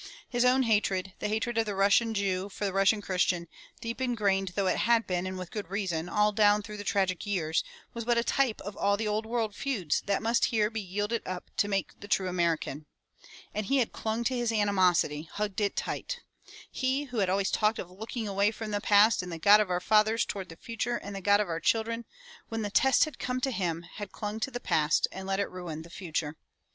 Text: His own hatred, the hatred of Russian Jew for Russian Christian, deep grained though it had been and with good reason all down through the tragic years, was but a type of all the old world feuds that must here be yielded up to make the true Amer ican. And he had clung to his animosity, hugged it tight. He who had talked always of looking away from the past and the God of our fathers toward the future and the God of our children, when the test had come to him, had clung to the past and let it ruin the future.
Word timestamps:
His 0.27 0.43
own 0.43 0.63
hatred, 0.63 1.13
the 1.19 1.27
hatred 1.27 1.59
of 1.59 1.67
Russian 1.67 2.15
Jew 2.15 2.49
for 2.49 2.71
Russian 2.71 3.03
Christian, 3.03 3.47
deep 3.81 4.01
grained 4.15 4.53
though 4.55 4.65
it 4.65 4.77
had 4.77 5.05
been 5.05 5.27
and 5.27 5.37
with 5.37 5.51
good 5.51 5.69
reason 5.69 6.09
all 6.09 6.31
down 6.31 6.63
through 6.63 6.77
the 6.77 6.83
tragic 6.83 7.27
years, 7.27 7.63
was 7.93 8.03
but 8.03 8.17
a 8.17 8.23
type 8.23 8.59
of 8.61 8.75
all 8.75 8.97
the 8.97 9.07
old 9.07 9.27
world 9.27 9.53
feuds 9.53 10.01
that 10.07 10.23
must 10.23 10.45
here 10.45 10.71
be 10.71 10.81
yielded 10.81 11.21
up 11.27 11.51
to 11.57 11.67
make 11.67 11.99
the 11.99 12.07
true 12.07 12.27
Amer 12.27 12.57
ican. 12.57 12.85
And 13.53 13.67
he 13.67 13.77
had 13.77 13.91
clung 13.91 14.23
to 14.23 14.35
his 14.35 14.51
animosity, 14.51 15.29
hugged 15.33 15.61
it 15.61 15.75
tight. 15.75 16.21
He 16.71 17.03
who 17.03 17.17
had 17.19 17.27
talked 17.51 17.79
always 17.79 17.91
of 17.91 17.91
looking 17.91 18.27
away 18.27 18.49
from 18.49 18.71
the 18.71 18.81
past 18.81 19.21
and 19.21 19.31
the 19.31 19.37
God 19.37 19.61
of 19.61 19.69
our 19.69 19.79
fathers 19.79 20.25
toward 20.25 20.49
the 20.49 20.55
future 20.55 20.95
and 20.97 21.15
the 21.15 21.21
God 21.21 21.39
of 21.39 21.47
our 21.47 21.59
children, 21.59 22.05
when 22.49 22.63
the 22.63 22.71
test 22.71 23.05
had 23.05 23.19
come 23.19 23.39
to 23.41 23.51
him, 23.51 23.83
had 23.83 24.11
clung 24.11 24.39
to 24.39 24.49
the 24.49 24.59
past 24.59 25.07
and 25.11 25.27
let 25.27 25.39
it 25.39 25.51
ruin 25.51 25.83
the 25.83 25.91
future. 25.91 26.37